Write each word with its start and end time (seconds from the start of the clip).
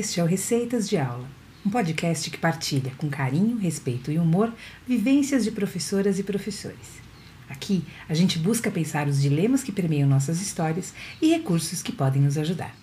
Este 0.00 0.18
é 0.18 0.22
o 0.22 0.26
Receitas 0.26 0.88
de 0.88 0.96
Aula, 0.96 1.28
um 1.64 1.68
podcast 1.68 2.30
que 2.30 2.38
partilha, 2.38 2.90
com 2.96 3.10
carinho, 3.10 3.58
respeito 3.58 4.10
e 4.10 4.18
humor, 4.18 4.50
vivências 4.86 5.44
de 5.44 5.50
professoras 5.50 6.18
e 6.18 6.22
professores. 6.22 7.02
Aqui, 7.50 7.84
a 8.08 8.14
gente 8.14 8.38
busca 8.38 8.70
pensar 8.70 9.06
os 9.06 9.20
dilemas 9.20 9.62
que 9.62 9.70
permeiam 9.70 10.08
nossas 10.08 10.40
histórias 10.40 10.94
e 11.20 11.28
recursos 11.28 11.82
que 11.82 11.92
podem 11.92 12.22
nos 12.22 12.38
ajudar. 12.38 12.74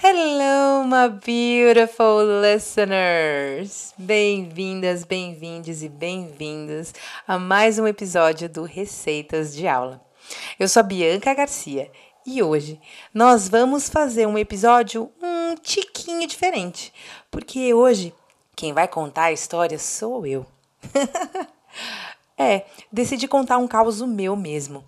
Hello, 0.00 0.84
my 0.84 1.08
beautiful 1.26 2.22
listeners! 2.40 3.92
Bem-vindas, 3.98 5.02
bem-vindes 5.02 5.82
e 5.82 5.88
bem-vindos 5.88 6.94
a 7.26 7.40
mais 7.40 7.80
um 7.80 7.88
episódio 7.88 8.48
do 8.48 8.62
Receitas 8.62 9.52
de 9.52 9.66
Aula. 9.66 10.00
Eu 10.60 10.68
sou 10.68 10.78
a 10.78 10.84
Bianca 10.84 11.34
Garcia 11.34 11.90
e 12.24 12.40
hoje 12.40 12.80
nós 13.12 13.48
vamos 13.48 13.88
fazer 13.88 14.28
um 14.28 14.38
episódio 14.38 15.10
um 15.20 15.31
tiquinho 15.62 16.26
diferente, 16.26 16.92
porque 17.30 17.72
hoje 17.72 18.12
quem 18.56 18.72
vai 18.72 18.86
contar 18.86 19.24
a 19.24 19.32
história 19.32 19.78
sou 19.78 20.26
eu. 20.26 20.44
é, 22.36 22.66
decidi 22.90 23.26
contar 23.26 23.58
um 23.58 23.68
caos 23.68 24.00
meu 24.06 24.36
mesmo. 24.36 24.84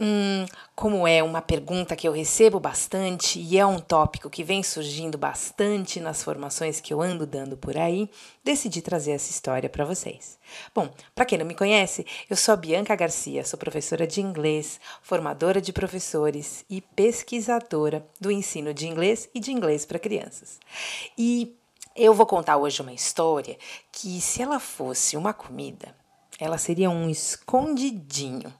Hum, 0.00 0.46
como 0.76 1.08
é 1.08 1.20
uma 1.24 1.42
pergunta 1.42 1.96
que 1.96 2.06
eu 2.06 2.12
recebo 2.12 2.60
bastante 2.60 3.40
e 3.40 3.58
é 3.58 3.66
um 3.66 3.80
tópico 3.80 4.30
que 4.30 4.44
vem 4.44 4.62
surgindo 4.62 5.18
bastante 5.18 5.98
nas 5.98 6.22
formações 6.22 6.80
que 6.80 6.94
eu 6.94 7.02
ando 7.02 7.26
dando 7.26 7.56
por 7.56 7.76
aí, 7.76 8.08
decidi 8.44 8.80
trazer 8.80 9.10
essa 9.10 9.32
história 9.32 9.68
para 9.68 9.84
vocês. 9.84 10.38
Bom, 10.72 10.88
para 11.16 11.24
quem 11.24 11.36
não 11.36 11.44
me 11.44 11.54
conhece, 11.56 12.06
eu 12.30 12.36
sou 12.36 12.52
a 12.52 12.56
Bianca 12.56 12.94
Garcia, 12.94 13.44
sou 13.44 13.58
professora 13.58 14.06
de 14.06 14.20
inglês, 14.20 14.80
formadora 15.02 15.60
de 15.60 15.72
professores 15.72 16.64
e 16.70 16.80
pesquisadora 16.80 18.06
do 18.20 18.30
ensino 18.30 18.72
de 18.72 18.86
inglês 18.86 19.28
e 19.34 19.40
de 19.40 19.50
inglês 19.50 19.84
para 19.84 19.98
crianças. 19.98 20.60
E 21.18 21.56
eu 21.96 22.14
vou 22.14 22.24
contar 22.24 22.56
hoje 22.56 22.80
uma 22.82 22.92
história 22.92 23.58
que, 23.90 24.20
se 24.20 24.40
ela 24.40 24.60
fosse 24.60 25.16
uma 25.16 25.34
comida, 25.34 25.92
ela 26.38 26.56
seria 26.56 26.88
um 26.88 27.10
escondidinho. 27.10 28.54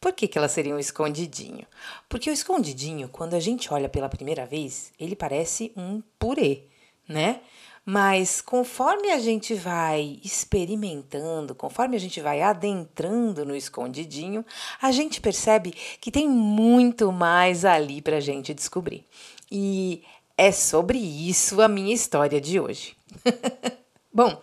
Por 0.00 0.12
que, 0.12 0.28
que 0.28 0.38
ela 0.38 0.48
seria 0.48 0.74
um 0.74 0.78
escondidinho? 0.78 1.66
Porque 2.08 2.30
o 2.30 2.32
escondidinho, 2.32 3.08
quando 3.08 3.34
a 3.34 3.40
gente 3.40 3.72
olha 3.72 3.88
pela 3.88 4.08
primeira 4.08 4.46
vez, 4.46 4.92
ele 4.98 5.16
parece 5.16 5.72
um 5.76 6.02
purê, 6.18 6.64
né? 7.08 7.40
Mas 7.88 8.40
conforme 8.40 9.12
a 9.12 9.18
gente 9.18 9.54
vai 9.54 10.18
experimentando, 10.24 11.54
conforme 11.54 11.96
a 11.96 12.00
gente 12.00 12.20
vai 12.20 12.42
adentrando 12.42 13.44
no 13.44 13.54
escondidinho, 13.54 14.44
a 14.82 14.90
gente 14.90 15.20
percebe 15.20 15.72
que 16.00 16.10
tem 16.10 16.28
muito 16.28 17.12
mais 17.12 17.64
ali 17.64 18.02
para 18.02 18.16
a 18.16 18.20
gente 18.20 18.52
descobrir. 18.52 19.06
E 19.50 20.02
é 20.36 20.50
sobre 20.50 20.98
isso 20.98 21.62
a 21.62 21.68
minha 21.68 21.94
história 21.94 22.40
de 22.40 22.58
hoje. 22.58 22.96
Bom, 24.12 24.36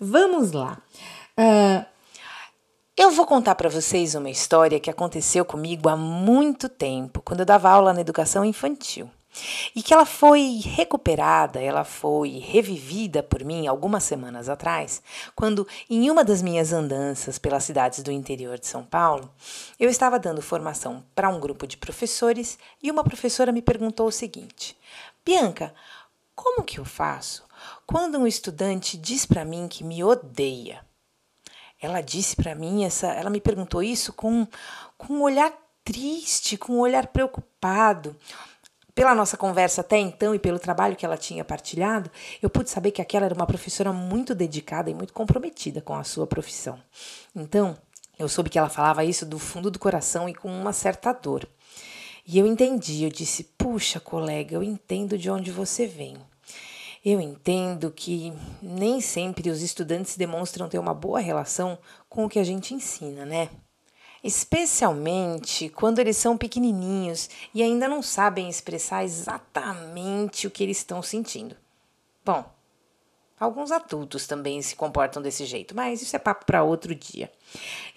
vamos 0.00 0.50
lá. 0.50 0.82
Uh, 1.38 1.86
eu 2.98 3.12
vou 3.12 3.24
contar 3.24 3.54
para 3.54 3.68
vocês 3.68 4.16
uma 4.16 4.28
história 4.28 4.80
que 4.80 4.90
aconteceu 4.90 5.44
comigo 5.44 5.88
há 5.88 5.96
muito 5.96 6.68
tempo, 6.68 7.22
quando 7.22 7.40
eu 7.40 7.46
dava 7.46 7.70
aula 7.70 7.92
na 7.92 8.00
educação 8.00 8.44
infantil. 8.44 9.08
E 9.72 9.84
que 9.84 9.94
ela 9.94 10.04
foi 10.04 10.60
recuperada, 10.64 11.60
ela 11.60 11.84
foi 11.84 12.38
revivida 12.44 13.22
por 13.22 13.44
mim 13.44 13.68
algumas 13.68 14.02
semanas 14.02 14.48
atrás, 14.48 15.00
quando, 15.36 15.64
em 15.88 16.10
uma 16.10 16.24
das 16.24 16.42
minhas 16.42 16.72
andanças 16.72 17.38
pelas 17.38 17.62
cidades 17.62 18.02
do 18.02 18.10
interior 18.10 18.58
de 18.58 18.66
São 18.66 18.82
Paulo, 18.82 19.30
eu 19.78 19.88
estava 19.88 20.18
dando 20.18 20.42
formação 20.42 21.04
para 21.14 21.28
um 21.28 21.38
grupo 21.38 21.68
de 21.68 21.76
professores 21.76 22.58
e 22.82 22.90
uma 22.90 23.04
professora 23.04 23.52
me 23.52 23.62
perguntou 23.62 24.08
o 24.08 24.12
seguinte: 24.12 24.76
Bianca, 25.24 25.72
como 26.34 26.64
que 26.64 26.80
eu 26.80 26.84
faço 26.84 27.44
quando 27.86 28.18
um 28.18 28.26
estudante 28.26 28.96
diz 28.96 29.24
para 29.24 29.44
mim 29.44 29.68
que 29.68 29.84
me 29.84 30.02
odeia? 30.02 30.87
Ela 31.80 32.00
disse 32.00 32.34
para 32.34 32.54
mim 32.54 32.84
essa, 32.84 33.08
ela 33.08 33.30
me 33.30 33.40
perguntou 33.40 33.82
isso 33.82 34.12
com, 34.12 34.46
com 34.96 35.14
um 35.14 35.22
olhar 35.22 35.52
triste, 35.84 36.56
com 36.56 36.74
um 36.74 36.80
olhar 36.80 37.06
preocupado. 37.06 38.16
Pela 38.94 39.14
nossa 39.14 39.36
conversa 39.36 39.80
até 39.80 39.96
então 39.96 40.34
e 40.34 40.40
pelo 40.40 40.58
trabalho 40.58 40.96
que 40.96 41.06
ela 41.06 41.16
tinha 41.16 41.44
partilhado, 41.44 42.10
eu 42.42 42.50
pude 42.50 42.68
saber 42.68 42.90
que 42.90 43.00
aquela 43.00 43.26
era 43.26 43.34
uma 43.34 43.46
professora 43.46 43.92
muito 43.92 44.34
dedicada 44.34 44.90
e 44.90 44.94
muito 44.94 45.12
comprometida 45.12 45.80
com 45.80 45.94
a 45.94 46.02
sua 46.02 46.26
profissão. 46.26 46.80
Então, 47.34 47.78
eu 48.18 48.28
soube 48.28 48.50
que 48.50 48.58
ela 48.58 48.68
falava 48.68 49.04
isso 49.04 49.24
do 49.24 49.38
fundo 49.38 49.70
do 49.70 49.78
coração 49.78 50.28
e 50.28 50.34
com 50.34 50.50
uma 50.50 50.72
certa 50.72 51.12
dor. 51.12 51.48
E 52.26 52.38
eu 52.38 52.46
entendi, 52.46 53.04
eu 53.04 53.10
disse: 53.10 53.44
Puxa, 53.56 54.00
colega, 54.00 54.56
eu 54.56 54.62
entendo 54.62 55.16
de 55.16 55.30
onde 55.30 55.52
você 55.52 55.86
vem. 55.86 56.16
Eu 57.10 57.22
entendo 57.22 57.90
que 57.90 58.34
nem 58.60 59.00
sempre 59.00 59.48
os 59.48 59.62
estudantes 59.62 60.14
demonstram 60.14 60.68
ter 60.68 60.78
uma 60.78 60.92
boa 60.92 61.20
relação 61.20 61.78
com 62.06 62.26
o 62.26 62.28
que 62.28 62.38
a 62.38 62.44
gente 62.44 62.74
ensina, 62.74 63.24
né? 63.24 63.48
Especialmente 64.22 65.70
quando 65.70 66.00
eles 66.00 66.18
são 66.18 66.36
pequenininhos 66.36 67.30
e 67.54 67.62
ainda 67.62 67.88
não 67.88 68.02
sabem 68.02 68.46
expressar 68.46 69.04
exatamente 69.04 70.46
o 70.46 70.50
que 70.50 70.62
eles 70.62 70.76
estão 70.76 71.02
sentindo. 71.02 71.56
Bom, 72.22 72.44
alguns 73.40 73.72
adultos 73.72 74.26
também 74.26 74.60
se 74.60 74.76
comportam 74.76 75.22
desse 75.22 75.46
jeito, 75.46 75.74
mas 75.74 76.02
isso 76.02 76.14
é 76.14 76.18
papo 76.18 76.44
para 76.44 76.62
outro 76.62 76.94
dia. 76.94 77.32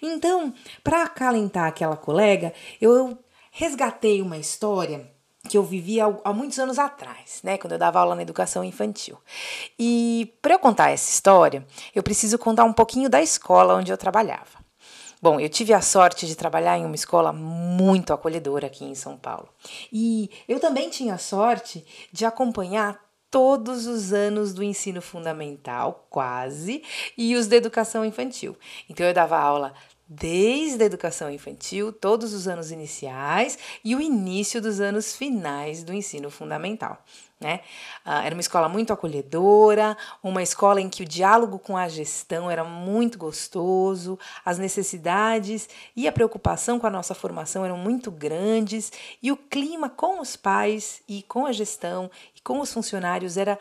Então, 0.00 0.54
para 0.82 1.02
acalentar 1.02 1.66
aquela 1.66 1.98
colega, 1.98 2.54
eu 2.80 3.18
resgatei 3.50 4.22
uma 4.22 4.38
história 4.38 5.11
que 5.48 5.58
eu 5.58 5.62
vivi 5.64 6.00
há, 6.00 6.06
há, 6.24 6.32
muitos 6.32 6.58
anos 6.58 6.78
atrás, 6.78 7.40
né, 7.42 7.58
quando 7.58 7.72
eu 7.72 7.78
dava 7.78 7.98
aula 7.98 8.14
na 8.14 8.22
educação 8.22 8.62
infantil. 8.62 9.18
E 9.78 10.32
para 10.40 10.54
eu 10.54 10.58
contar 10.58 10.90
essa 10.90 11.10
história, 11.10 11.66
eu 11.94 12.02
preciso 12.02 12.38
contar 12.38 12.64
um 12.64 12.72
pouquinho 12.72 13.08
da 13.08 13.20
escola 13.20 13.74
onde 13.74 13.92
eu 13.92 13.98
trabalhava. 13.98 14.62
Bom, 15.20 15.38
eu 15.38 15.48
tive 15.48 15.72
a 15.72 15.80
sorte 15.80 16.26
de 16.26 16.34
trabalhar 16.34 16.78
em 16.78 16.84
uma 16.84 16.96
escola 16.96 17.32
muito 17.32 18.12
acolhedora 18.12 18.66
aqui 18.66 18.84
em 18.84 18.94
São 18.94 19.16
Paulo. 19.16 19.48
E 19.92 20.30
eu 20.48 20.58
também 20.58 20.90
tinha 20.90 21.14
a 21.14 21.18
sorte 21.18 21.84
de 22.12 22.24
acompanhar 22.24 23.00
todos 23.30 23.86
os 23.86 24.12
anos 24.12 24.52
do 24.52 24.62
ensino 24.62 25.00
fundamental, 25.00 26.06
quase, 26.10 26.82
e 27.16 27.34
os 27.34 27.46
da 27.46 27.56
educação 27.56 28.04
infantil. 28.04 28.56
Então 28.90 29.06
eu 29.06 29.14
dava 29.14 29.38
aula 29.38 29.72
desde 30.14 30.82
a 30.82 30.86
educação 30.86 31.30
infantil, 31.30 31.92
todos 31.92 32.34
os 32.34 32.46
anos 32.46 32.70
iniciais 32.70 33.58
e 33.82 33.96
o 33.96 34.00
início 34.00 34.60
dos 34.60 34.80
anos 34.80 35.16
finais 35.16 35.82
do 35.82 35.92
ensino 35.92 36.30
fundamental. 36.30 37.02
Né? 37.40 37.60
Uh, 38.06 38.10
era 38.24 38.34
uma 38.34 38.40
escola 38.40 38.68
muito 38.68 38.92
acolhedora, 38.92 39.96
uma 40.22 40.42
escola 40.42 40.80
em 40.80 40.88
que 40.88 41.02
o 41.02 41.08
diálogo 41.08 41.58
com 41.58 41.76
a 41.76 41.88
gestão 41.88 42.50
era 42.50 42.62
muito 42.62 43.18
gostoso, 43.18 44.18
as 44.44 44.58
necessidades 44.58 45.68
e 45.96 46.06
a 46.06 46.12
preocupação 46.12 46.78
com 46.78 46.86
a 46.86 46.90
nossa 46.90 47.14
formação 47.14 47.64
eram 47.64 47.76
muito 47.76 48.10
grandes 48.10 48.92
e 49.20 49.32
o 49.32 49.36
clima 49.36 49.88
com 49.88 50.20
os 50.20 50.36
pais 50.36 51.02
e 51.08 51.22
com 51.22 51.46
a 51.46 51.52
gestão 51.52 52.10
e 52.36 52.40
com 52.42 52.60
os 52.60 52.72
funcionários 52.72 53.36
era 53.36 53.58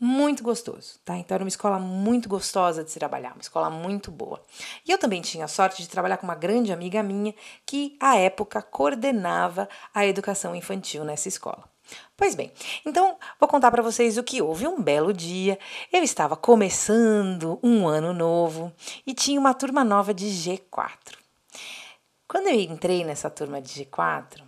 muito 0.00 0.42
gostoso, 0.42 0.98
tá? 1.04 1.16
Então 1.16 1.34
era 1.34 1.42
uma 1.42 1.48
escola 1.48 1.78
muito 1.78 2.28
gostosa 2.28 2.84
de 2.84 2.90
se 2.90 2.98
trabalhar, 2.98 3.32
uma 3.32 3.42
escola 3.42 3.68
muito 3.68 4.10
boa. 4.10 4.42
E 4.86 4.90
eu 4.90 4.98
também 4.98 5.20
tinha 5.20 5.44
a 5.44 5.48
sorte 5.48 5.82
de 5.82 5.88
trabalhar 5.88 6.18
com 6.18 6.26
uma 6.26 6.34
grande 6.34 6.72
amiga 6.72 7.02
minha 7.02 7.34
que, 7.66 7.96
à 7.98 8.16
época, 8.16 8.62
coordenava 8.62 9.68
a 9.92 10.06
educação 10.06 10.54
infantil 10.54 11.04
nessa 11.04 11.28
escola. 11.28 11.64
Pois 12.16 12.34
bem, 12.34 12.52
então 12.84 13.16
vou 13.40 13.48
contar 13.48 13.70
para 13.70 13.82
vocês 13.82 14.18
o 14.18 14.22
que 14.22 14.42
houve 14.42 14.66
um 14.66 14.80
belo 14.80 15.12
dia. 15.12 15.58
Eu 15.92 16.02
estava 16.02 16.36
começando 16.36 17.58
um 17.62 17.86
ano 17.88 18.12
novo 18.12 18.72
e 19.06 19.14
tinha 19.14 19.40
uma 19.40 19.54
turma 19.54 19.82
nova 19.82 20.12
de 20.12 20.26
G4. 20.26 21.16
Quando 22.26 22.48
eu 22.48 22.54
entrei 22.60 23.04
nessa 23.04 23.30
turma 23.30 23.60
de 23.62 23.84
G4, 23.84 24.42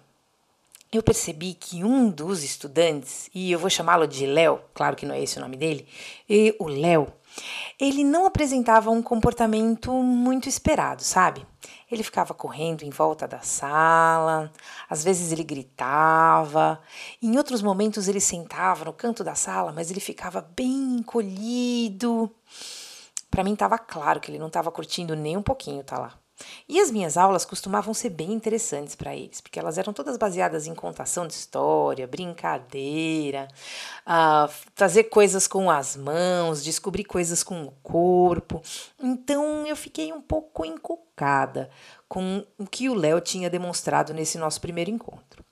eu 0.92 1.02
percebi 1.02 1.54
que 1.54 1.84
um 1.84 2.10
dos 2.10 2.42
estudantes, 2.42 3.30
e 3.34 3.52
eu 3.52 3.58
vou 3.58 3.70
chamá-lo 3.70 4.08
de 4.08 4.26
Léo, 4.26 4.60
claro 4.74 4.96
que 4.96 5.06
não 5.06 5.14
é 5.14 5.22
esse 5.22 5.38
o 5.38 5.40
nome 5.40 5.56
dele, 5.56 5.86
e 6.28 6.54
o 6.58 6.66
Léo, 6.66 7.12
ele 7.78 8.02
não 8.02 8.26
apresentava 8.26 8.90
um 8.90 9.00
comportamento 9.00 9.92
muito 9.92 10.48
esperado, 10.48 11.02
sabe? 11.02 11.46
Ele 11.90 12.02
ficava 12.02 12.34
correndo 12.34 12.82
em 12.82 12.90
volta 12.90 13.26
da 13.26 13.40
sala, 13.40 14.52
às 14.88 15.04
vezes 15.04 15.30
ele 15.30 15.44
gritava, 15.44 16.80
em 17.22 17.36
outros 17.36 17.62
momentos 17.62 18.08
ele 18.08 18.20
sentava 18.20 18.84
no 18.84 18.92
canto 18.92 19.22
da 19.22 19.34
sala, 19.34 19.72
mas 19.72 19.90
ele 19.90 20.00
ficava 20.00 20.40
bem 20.40 20.96
encolhido. 20.98 22.30
Para 23.30 23.44
mim 23.44 23.52
estava 23.52 23.78
claro 23.78 24.20
que 24.20 24.30
ele 24.30 24.38
não 24.38 24.48
estava 24.48 24.72
curtindo 24.72 25.14
nem 25.14 25.36
um 25.36 25.42
pouquinho 25.42 25.84
tá 25.84 25.98
lá. 25.98 26.18
E 26.68 26.80
as 26.80 26.90
minhas 26.90 27.16
aulas 27.16 27.44
costumavam 27.44 27.92
ser 27.92 28.10
bem 28.10 28.32
interessantes 28.32 28.94
para 28.94 29.14
eles, 29.14 29.40
porque 29.40 29.58
elas 29.58 29.78
eram 29.78 29.92
todas 29.92 30.16
baseadas 30.16 30.66
em 30.66 30.74
contação 30.74 31.26
de 31.26 31.34
história, 31.34 32.06
brincadeira, 32.06 33.48
uh, 34.06 34.52
fazer 34.74 35.04
coisas 35.04 35.46
com 35.46 35.70
as 35.70 35.96
mãos, 35.96 36.62
descobrir 36.62 37.04
coisas 37.04 37.42
com 37.42 37.64
o 37.64 37.72
corpo. 37.82 38.62
Então 38.98 39.66
eu 39.66 39.76
fiquei 39.76 40.12
um 40.12 40.20
pouco 40.20 40.64
encucada 40.64 41.70
com 42.08 42.44
o 42.58 42.66
que 42.66 42.88
o 42.88 42.94
Léo 42.94 43.20
tinha 43.20 43.50
demonstrado 43.50 44.12
nesse 44.14 44.38
nosso 44.38 44.60
primeiro 44.60 44.90
encontro. 44.90 45.44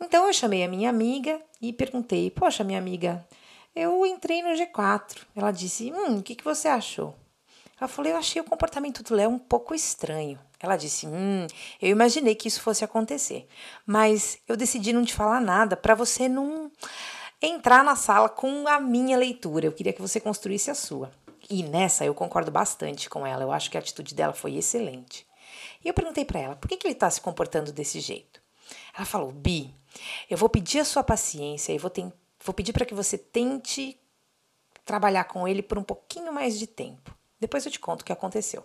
Então 0.00 0.26
eu 0.26 0.32
chamei 0.32 0.62
a 0.62 0.68
minha 0.68 0.90
amiga 0.90 1.40
e 1.60 1.72
perguntei: 1.72 2.30
Poxa, 2.30 2.64
minha 2.64 2.78
amiga, 2.78 3.26
Eu 3.74 4.04
entrei 4.04 4.42
no 4.42 4.50
G4. 4.50 5.18
Ela 5.36 5.52
disse: 5.52 5.92
Hum, 5.92 6.18
o 6.18 6.22
que, 6.22 6.34
que 6.34 6.44
você 6.44 6.66
achou? 6.68 7.14
Ela 7.80 7.88
falou: 7.88 8.10
Eu 8.10 8.16
achei 8.16 8.40
o 8.40 8.44
comportamento 8.44 9.02
do 9.02 9.14
Léo 9.14 9.30
um 9.30 9.38
pouco 9.38 9.74
estranho. 9.74 10.38
Ela 10.58 10.76
disse: 10.76 11.06
Hum, 11.06 11.46
eu 11.80 11.90
imaginei 11.90 12.34
que 12.34 12.48
isso 12.48 12.60
fosse 12.60 12.84
acontecer, 12.84 13.46
mas 13.86 14.38
eu 14.48 14.56
decidi 14.56 14.92
não 14.92 15.04
te 15.04 15.14
falar 15.14 15.40
nada 15.40 15.76
para 15.76 15.94
você 15.94 16.28
não 16.28 16.70
entrar 17.40 17.84
na 17.84 17.94
sala 17.94 18.28
com 18.28 18.66
a 18.66 18.80
minha 18.80 19.16
leitura. 19.16 19.66
Eu 19.66 19.72
queria 19.72 19.92
que 19.92 20.02
você 20.02 20.20
construísse 20.20 20.70
a 20.70 20.74
sua. 20.74 21.10
E 21.48 21.62
nessa 21.62 22.04
eu 22.04 22.14
concordo 22.14 22.50
bastante 22.50 23.08
com 23.08 23.26
ela. 23.26 23.42
Eu 23.42 23.52
acho 23.52 23.70
que 23.70 23.76
a 23.76 23.80
atitude 23.80 24.14
dela 24.14 24.32
foi 24.32 24.56
excelente. 24.56 25.26
E 25.84 25.88
eu 25.88 25.94
perguntei 25.94 26.24
para 26.24 26.40
ela: 26.40 26.56
por 26.56 26.68
que, 26.68 26.76
que 26.76 26.86
ele 26.86 26.94
está 26.94 27.08
se 27.08 27.20
comportando 27.20 27.72
desse 27.72 28.00
jeito? 28.00 28.42
Ela 28.94 29.06
falou: 29.06 29.30
Bi, 29.30 29.72
eu 30.28 30.36
vou 30.36 30.48
pedir 30.48 30.80
a 30.80 30.84
sua 30.84 31.04
paciência 31.04 31.72
e 31.72 31.78
vou, 31.78 31.92
vou 32.44 32.54
pedir 32.54 32.72
para 32.72 32.84
que 32.84 32.94
você 32.94 33.16
tente 33.16 33.98
trabalhar 34.84 35.24
com 35.24 35.46
ele 35.46 35.62
por 35.62 35.78
um 35.78 35.84
pouquinho 35.84 36.32
mais 36.32 36.58
de 36.58 36.66
tempo. 36.66 37.17
Depois 37.40 37.64
eu 37.64 37.72
te 37.72 37.78
conto 37.78 38.02
o 38.02 38.04
que 38.04 38.12
aconteceu. 38.12 38.64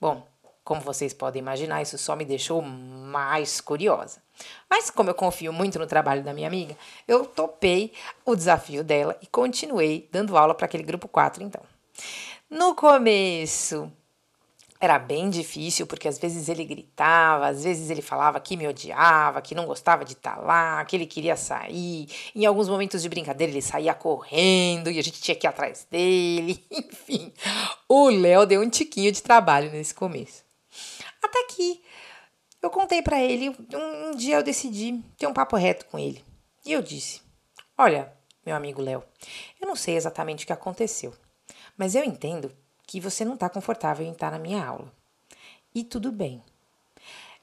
Bom, 0.00 0.26
como 0.64 0.80
vocês 0.80 1.12
podem 1.12 1.40
imaginar, 1.40 1.82
isso 1.82 1.98
só 1.98 2.14
me 2.14 2.24
deixou 2.24 2.62
mais 2.62 3.60
curiosa. 3.60 4.22
Mas 4.70 4.90
como 4.90 5.10
eu 5.10 5.14
confio 5.14 5.52
muito 5.52 5.78
no 5.78 5.86
trabalho 5.86 6.22
da 6.22 6.32
minha 6.32 6.46
amiga, 6.46 6.76
eu 7.06 7.24
topei 7.24 7.92
o 8.24 8.36
desafio 8.36 8.84
dela 8.84 9.16
e 9.20 9.26
continuei 9.26 10.08
dando 10.12 10.36
aula 10.36 10.54
para 10.54 10.66
aquele 10.66 10.84
grupo 10.84 11.08
4 11.08 11.42
então. 11.42 11.62
No 12.48 12.74
começo, 12.74 13.90
era 14.82 14.98
bem 14.98 15.30
difícil, 15.30 15.86
porque 15.86 16.08
às 16.08 16.18
vezes 16.18 16.48
ele 16.48 16.64
gritava, 16.64 17.46
às 17.46 17.62
vezes 17.62 17.88
ele 17.88 18.02
falava 18.02 18.40
que 18.40 18.56
me 18.56 18.66
odiava, 18.66 19.40
que 19.40 19.54
não 19.54 19.64
gostava 19.64 20.04
de 20.04 20.14
estar 20.14 20.34
tá 20.34 20.42
lá, 20.42 20.84
que 20.84 20.96
ele 20.96 21.06
queria 21.06 21.36
sair. 21.36 22.08
Em 22.34 22.44
alguns 22.44 22.68
momentos 22.68 23.00
de 23.00 23.08
brincadeira 23.08 23.52
ele 23.52 23.62
saía 23.62 23.94
correndo 23.94 24.90
e 24.90 24.98
a 24.98 25.02
gente 25.02 25.22
tinha 25.22 25.36
que 25.36 25.46
ir 25.46 25.48
atrás 25.48 25.86
dele. 25.88 26.66
Enfim, 26.68 27.32
o 27.88 28.10
Léo 28.10 28.44
deu 28.44 28.60
um 28.60 28.68
tiquinho 28.68 29.12
de 29.12 29.22
trabalho 29.22 29.70
nesse 29.70 29.94
começo. 29.94 30.42
Até 31.22 31.44
que 31.44 31.80
eu 32.60 32.68
contei 32.68 33.02
para 33.02 33.22
ele, 33.22 33.50
um, 33.50 34.08
um 34.08 34.16
dia 34.16 34.34
eu 34.34 34.42
decidi 34.42 35.00
ter 35.16 35.28
um 35.28 35.32
papo 35.32 35.54
reto 35.54 35.86
com 35.86 35.96
ele. 35.96 36.24
E 36.66 36.72
eu 36.72 36.82
disse: 36.82 37.22
Olha, 37.78 38.12
meu 38.44 38.56
amigo 38.56 38.82
Léo, 38.82 39.04
eu 39.60 39.68
não 39.68 39.76
sei 39.76 39.94
exatamente 39.94 40.42
o 40.42 40.46
que 40.48 40.52
aconteceu, 40.52 41.14
mas 41.78 41.94
eu 41.94 42.02
entendo 42.02 42.52
que 42.92 43.00
você 43.00 43.24
não 43.24 43.32
está 43.32 43.48
confortável 43.48 44.04
em 44.06 44.12
estar 44.12 44.30
na 44.30 44.38
minha 44.38 44.62
aula. 44.62 44.92
E 45.74 45.82
tudo 45.82 46.12
bem. 46.12 46.42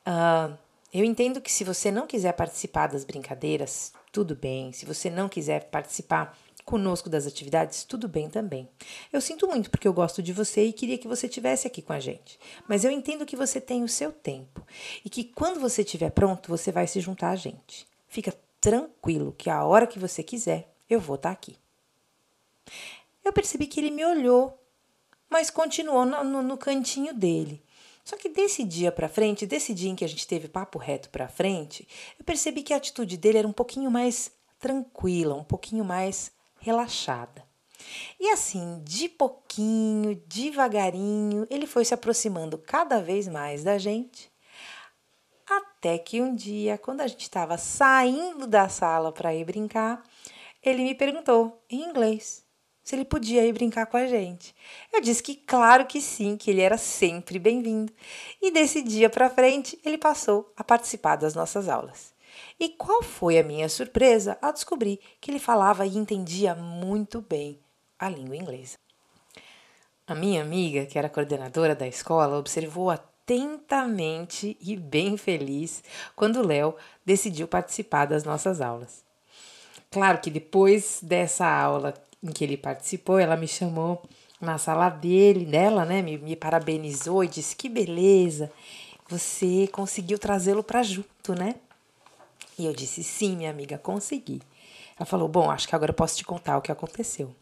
Uh, 0.06 0.56
eu 0.94 1.04
entendo 1.04 1.42
que 1.42 1.52
se 1.52 1.64
você 1.64 1.90
não 1.90 2.06
quiser 2.06 2.34
participar 2.34 2.86
das 2.86 3.04
brincadeiras, 3.04 3.92
tudo 4.12 4.36
bem. 4.36 4.72
Se 4.72 4.86
você 4.86 5.10
não 5.10 5.28
quiser 5.28 5.72
participar 5.72 6.38
conosco 6.64 7.10
das 7.10 7.26
atividades, 7.26 7.84
tudo 7.84 8.08
bem 8.08 8.30
também. 8.30 8.70
Eu 9.12 9.20
sinto 9.20 9.48
muito 9.48 9.72
porque 9.72 9.88
eu 9.88 9.94
gosto 9.94 10.22
de 10.22 10.32
você 10.32 10.66
e 10.66 10.72
queria 10.72 11.00
que 11.00 11.08
você 11.08 11.26
estivesse 11.26 11.66
aqui 11.66 11.82
com 11.82 11.94
a 11.94 12.00
gente. 12.00 12.40
Mas 12.68 12.86
eu 12.86 12.92
entendo 12.92 13.26
que 13.26 13.36
você 13.36 13.60
tem 13.60 13.84
o 13.84 13.90
seu 13.90 14.12
tempo 14.12 14.64
e 15.04 15.10
que 15.10 15.24
quando 15.24 15.60
você 15.60 15.82
estiver 15.82 16.12
pronto, 16.12 16.48
você 16.48 16.72
vai 16.72 16.86
se 16.86 17.00
juntar 17.00 17.32
a 17.32 17.36
gente. 17.36 17.88
Fica 18.08 18.32
tranquilo 18.62 19.34
que 19.36 19.50
a 19.50 19.66
hora 19.66 19.88
que 19.88 19.98
você 19.98 20.22
quiser, 20.22 20.72
eu 20.88 21.00
vou 21.00 21.16
estar 21.16 21.32
aqui. 21.32 21.58
Eu 23.26 23.34
percebi 23.34 23.66
que 23.66 23.80
ele 23.80 23.90
me 23.90 24.06
olhou 24.06 24.60
mas 25.30 25.50
continuou 25.50 26.06
no, 26.06 26.24
no, 26.24 26.42
no 26.42 26.58
cantinho 26.58 27.14
dele. 27.14 27.64
Só 28.04 28.18
que 28.18 28.30
desse 28.30 28.64
dia 28.64 28.92
para 28.92 29.08
frente, 29.08 29.46
desse 29.46 29.74
dia 29.74 29.90
em 29.90 29.96
que 29.96 30.04
a 30.04 30.08
gente 30.08 30.26
teve 30.26 30.48
papo 30.48 30.80
reto 30.80 31.10
para 31.10 31.28
frente, 31.28 31.88
eu 32.18 32.26
percebi 32.26 32.64
que 32.64 32.74
a 32.74 32.78
atitude 32.78 33.18
dele 33.18 33.38
era 33.38 33.48
um 33.48 33.54
pouquinho 33.54 33.92
mais 33.92 34.32
tranquila, 34.58 35.36
um 35.36 35.44
pouquinho 35.44 35.86
mais 35.86 36.32
relaxada. 36.60 37.48
E 38.20 38.30
assim, 38.30 38.82
de 38.84 39.08
pouquinho, 39.08 40.16
devagarinho, 40.28 41.48
ele 41.50 41.66
foi 41.66 41.86
se 41.86 41.94
aproximando 41.94 42.58
cada 42.58 43.02
vez 43.02 43.28
mais 43.28 43.64
da 43.64 43.78
gente, 43.78 44.32
até 45.48 45.98
que 45.98 46.22
um 46.22 46.36
dia, 46.36 46.78
quando 46.78 47.02
a 47.02 47.08
gente 47.08 47.22
estava 47.22 47.58
saindo 47.58 48.46
da 48.46 48.70
sala 48.70 49.12
para 49.12 49.34
ir 49.34 49.46
brincar, 49.46 50.04
ele 50.62 50.84
me 50.84 50.94
perguntou 50.94 51.64
em 51.70 51.82
inglês: 51.82 52.46
se 52.90 52.96
ele 52.96 53.06
podia 53.06 53.46
ir 53.46 53.54
brincar 53.54 53.86
com 53.86 53.98
a 53.98 54.08
gente. 54.08 54.56
Eu 54.92 55.00
disse 55.00 55.22
que 55.22 55.36
claro 55.36 55.86
que 55.86 56.02
sim, 56.02 56.36
que 56.36 56.50
ele 56.50 56.62
era 56.62 56.76
sempre 56.76 57.38
bem-vindo. 57.38 57.94
E 58.42 58.50
desse 58.50 58.82
dia 58.82 59.08
para 59.12 59.30
frente, 59.30 59.80
ele 59.86 59.96
passou 59.96 60.52
a 60.58 60.64
participar 60.64 61.16
das 61.16 61.36
nossas 61.36 61.70
aulas. 61.70 62.12
E 62.60 62.70
qual 62.70 63.04
foi 63.04 63.38
a 63.38 63.44
minha 63.44 63.70
surpresa 63.70 64.40
ao 64.42 64.52
descobrir 64.52 65.00
que 65.22 65.30
ele 65.30 65.38
falava 65.38 65.86
e 65.86 65.96
entendia 65.96 66.56
muito 66.56 67.22
bem 67.22 67.60
a 68.00 68.10
língua 68.10 68.36
inglesa. 68.36 68.80
A 70.08 70.16
minha 70.16 70.42
amiga, 70.42 70.88
que 70.88 70.98
era 70.98 71.10
coordenadora 71.10 71.76
da 71.76 71.88
escola, 71.88 72.40
observou 72.40 72.90
atentamente 72.90 74.58
e 74.60 74.76
bem 74.76 75.16
feliz 75.16 75.84
quando 76.16 76.44
Léo 76.44 76.74
decidiu 77.06 77.48
participar 77.48 78.06
das 78.06 78.24
nossas 78.24 78.60
aulas. 78.60 79.06
Claro 79.92 80.20
que 80.20 80.32
depois 80.32 81.00
dessa 81.04 81.46
aula 81.48 81.94
em 82.24 82.32
que 82.32 82.44
ele 82.44 82.58
participou, 82.58 83.20
ela 83.20 83.36
me 83.36 83.48
chamou 83.48 84.02
na 84.40 84.58
sala 84.58 84.90
dele, 84.90 85.46
dela, 85.46 85.86
né? 85.86 86.02
Me, 86.02 86.18
me 86.18 86.36
parabenizou 86.36 87.24
e 87.24 87.28
disse: 87.28 87.56
Que 87.56 87.70
beleza, 87.70 88.52
você 89.08 89.68
conseguiu 89.72 90.20
trazê-lo 90.20 90.64
para 90.64 90.84
junto, 90.84 91.34
né? 91.34 91.56
E 92.58 92.66
eu 92.66 92.74
disse: 92.74 93.04
Sim, 93.04 93.38
minha 93.38 93.50
amiga, 93.50 93.78
consegui. 93.78 94.42
Ela 94.98 95.06
falou: 95.06 95.28
Bom, 95.28 95.50
acho 95.50 95.68
que 95.68 95.76
agora 95.76 95.92
eu 95.92 95.96
posso 95.96 96.18
te 96.18 96.24
contar 96.24 96.58
o 96.58 96.62
que 96.62 96.72
aconteceu. 96.72 97.34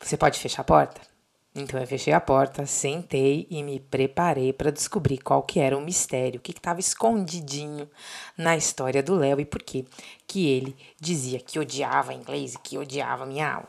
Você 0.00 0.16
pode 0.16 0.38
fechar 0.38 0.62
a 0.62 0.64
porta? 0.64 1.11
Então 1.54 1.78
eu 1.78 1.86
fechei 1.86 2.14
a 2.14 2.20
porta, 2.20 2.64
sentei 2.64 3.46
e 3.50 3.62
me 3.62 3.78
preparei 3.78 4.54
para 4.54 4.72
descobrir 4.72 5.18
qual 5.18 5.42
que 5.42 5.60
era 5.60 5.76
o 5.76 5.82
mistério, 5.82 6.40
o 6.40 6.42
que 6.42 6.52
estava 6.52 6.80
escondidinho 6.80 7.90
na 8.38 8.56
história 8.56 9.02
do 9.02 9.14
Léo 9.14 9.38
e 9.38 9.44
por 9.44 9.62
que 9.62 9.84
que 10.26 10.48
ele 10.48 10.74
dizia 10.98 11.38
que 11.38 11.58
odiava 11.58 12.14
inglês 12.14 12.54
e 12.54 12.58
que 12.58 12.78
odiava 12.78 13.26
minha 13.26 13.52
aula. 13.52 13.68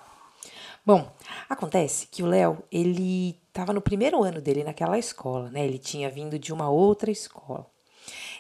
Bom, 0.86 1.12
acontece 1.50 2.08
que 2.08 2.24
o 2.24 2.26
Léo, 2.26 2.64
ele 2.72 3.38
estava 3.48 3.74
no 3.74 3.82
primeiro 3.82 4.24
ano 4.24 4.42
dele 4.42 4.64
naquela 4.64 4.98
escola, 4.98 5.50
né? 5.50 5.66
Ele 5.66 5.78
tinha 5.78 6.10
vindo 6.10 6.40
de 6.40 6.54
uma 6.54 6.70
outra 6.70 7.12
escola. 7.12 7.66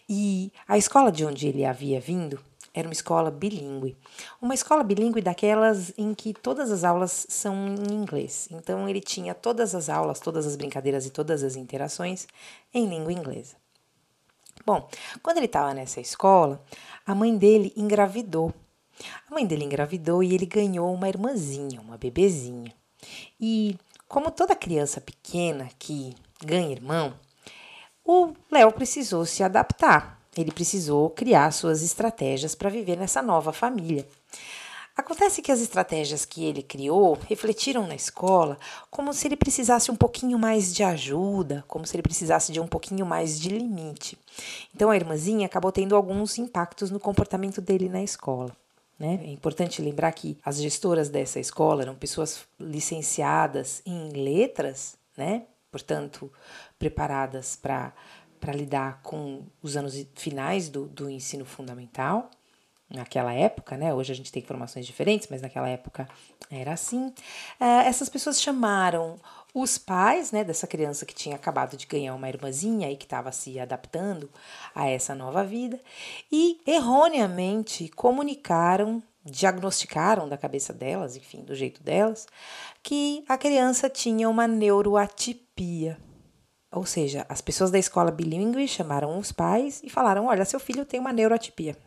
E 0.09 0.51
a 0.67 0.77
escola 0.77 1.11
de 1.11 1.25
onde 1.25 1.47
ele 1.47 1.65
havia 1.65 1.99
vindo 1.99 2.39
era 2.73 2.87
uma 2.87 2.93
escola 2.93 3.29
bilíngue. 3.29 3.95
Uma 4.41 4.53
escola 4.53 4.83
bilíngue 4.83 5.21
daquelas 5.21 5.93
em 5.97 6.13
que 6.13 6.33
todas 6.33 6.71
as 6.71 6.83
aulas 6.83 7.27
são 7.29 7.53
em 7.67 7.93
inglês. 7.93 8.47
Então 8.51 8.89
ele 8.89 8.99
tinha 8.99 9.35
todas 9.35 9.75
as 9.75 9.89
aulas, 9.89 10.19
todas 10.19 10.47
as 10.47 10.55
brincadeiras 10.55 11.05
e 11.05 11.11
todas 11.11 11.43
as 11.43 11.55
interações 11.55 12.27
em 12.73 12.87
língua 12.87 13.13
inglesa. 13.13 13.55
Bom, 14.65 14.89
quando 15.21 15.37
ele 15.37 15.45
estava 15.45 15.73
nessa 15.73 16.01
escola, 16.01 16.63
a 17.05 17.13
mãe 17.13 17.37
dele 17.37 17.73
engravidou. 17.75 18.53
A 19.29 19.33
mãe 19.33 19.45
dele 19.45 19.65
engravidou 19.65 20.23
e 20.23 20.33
ele 20.33 20.45
ganhou 20.45 20.91
uma 20.93 21.09
irmãzinha, 21.09 21.81
uma 21.81 21.97
bebezinha. 21.97 22.73
E 23.39 23.77
como 24.07 24.31
toda 24.31 24.55
criança 24.55 25.01
pequena 25.01 25.69
que 25.77 26.15
ganha 26.43 26.71
irmão, 26.71 27.13
o 28.05 28.33
Léo 28.51 28.71
precisou 28.71 29.25
se 29.25 29.43
adaptar 29.43 30.22
ele 30.41 30.51
precisou 30.51 31.09
criar 31.09 31.51
suas 31.51 31.81
estratégias 31.81 32.55
para 32.55 32.69
viver 32.69 32.97
nessa 32.97 33.21
nova 33.21 33.53
família. 33.53 34.07
Acontece 34.95 35.41
que 35.41 35.51
as 35.51 35.59
estratégias 35.59 36.23
que 36.23 36.43
ele 36.43 36.61
criou 36.61 37.17
refletiram 37.27 37.87
na 37.87 37.95
escola 37.95 38.59
como 38.91 39.11
se 39.11 39.27
ele 39.27 39.35
precisasse 39.35 39.89
um 39.89 39.95
pouquinho 39.95 40.37
mais 40.37 40.73
de 40.73 40.83
ajuda, 40.83 41.63
como 41.67 41.85
se 41.85 41.95
ele 41.95 42.03
precisasse 42.03 42.51
de 42.51 42.59
um 42.59 42.67
pouquinho 42.67 43.03
mais 43.03 43.39
de 43.39 43.49
limite. 43.49 44.17
Então 44.73 44.91
a 44.91 44.95
irmãzinha 44.95 45.47
acabou 45.47 45.71
tendo 45.71 45.95
alguns 45.95 46.37
impactos 46.37 46.91
no 46.91 46.99
comportamento 46.99 47.59
dele 47.59 47.89
na 47.89 48.03
escola. 48.03 48.55
Né? 48.99 49.19
É 49.23 49.31
importante 49.31 49.81
lembrar 49.81 50.11
que 50.11 50.37
as 50.45 50.61
gestoras 50.61 51.09
dessa 51.09 51.39
escola 51.39 51.81
eram 51.81 51.95
pessoas 51.95 52.45
licenciadas 52.59 53.81
em 53.87 54.09
letras, 54.09 54.95
né? 55.17 55.43
portanto, 55.71 56.31
preparadas 56.77 57.55
para 57.55 57.91
para 58.43 58.51
lidar 58.51 58.99
com 59.01 59.41
os 59.61 59.77
anos 59.77 60.05
finais 60.15 60.67
do, 60.67 60.85
do 60.85 61.09
ensino 61.09 61.45
fundamental, 61.45 62.29
naquela 62.89 63.33
época, 63.33 63.77
né? 63.77 63.93
Hoje 63.93 64.11
a 64.11 64.15
gente 64.15 64.33
tem 64.33 64.43
informações 64.43 64.85
diferentes, 64.85 65.29
mas 65.31 65.41
naquela 65.41 65.69
época 65.69 66.09
era 66.51 66.73
assim. 66.73 67.07
Uh, 67.07 67.85
essas 67.85 68.09
pessoas 68.09 68.41
chamaram 68.41 69.17
os 69.53 69.77
pais, 69.77 70.33
né, 70.33 70.43
dessa 70.43 70.67
criança 70.67 71.05
que 71.05 71.15
tinha 71.15 71.37
acabado 71.37 71.77
de 71.77 71.85
ganhar 71.85 72.13
uma 72.15 72.27
irmãzinha 72.27 72.91
e 72.91 72.97
que 72.97 73.05
estava 73.05 73.31
se 73.31 73.57
adaptando 73.57 74.29
a 74.75 74.89
essa 74.89 75.15
nova 75.15 75.45
vida 75.45 75.79
e 76.29 76.59
erroneamente 76.67 77.87
comunicaram, 77.89 79.01
diagnosticaram 79.23 80.27
da 80.27 80.37
cabeça 80.37 80.73
delas, 80.73 81.15
enfim, 81.15 81.43
do 81.43 81.55
jeito 81.55 81.81
delas, 81.81 82.27
que 82.81 83.23
a 83.29 83.37
criança 83.37 83.89
tinha 83.89 84.27
uma 84.27 84.47
neuroatipia. 84.47 85.97
Ou 86.73 86.87
seja, 86.87 87.23
as 87.29 87.39
pessoas 87.39 87.69
da 87.69 87.77
escola 87.77 88.09
bilíngue 88.09 88.67
chamaram 88.67 89.17
os 89.19 89.31
pais 89.31 89.79
e 89.83 89.89
falaram: 89.89 90.25
olha, 90.25 90.43
seu 90.43 90.59
filho 90.59 90.83
tem 90.83 90.99
uma 90.99 91.13
neuroatipia. 91.13 91.77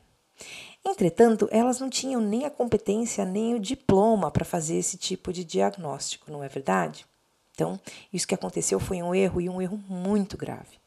Entretanto, 0.84 1.48
elas 1.50 1.80
não 1.80 1.90
tinham 1.90 2.20
nem 2.20 2.44
a 2.44 2.50
competência 2.50 3.24
nem 3.24 3.54
o 3.54 3.60
diploma 3.60 4.30
para 4.30 4.44
fazer 4.44 4.76
esse 4.76 4.96
tipo 4.96 5.32
de 5.32 5.42
diagnóstico, 5.42 6.30
não 6.30 6.44
é 6.44 6.48
verdade? 6.48 7.04
Então, 7.52 7.80
isso 8.12 8.28
que 8.28 8.34
aconteceu 8.34 8.78
foi 8.78 9.02
um 9.02 9.12
erro 9.12 9.40
e 9.40 9.48
um 9.48 9.60
erro 9.60 9.76
muito 9.88 10.36
grave. 10.36 10.78